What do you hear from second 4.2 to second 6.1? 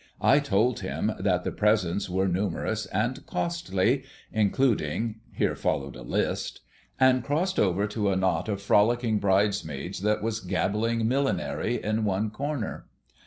including here followed a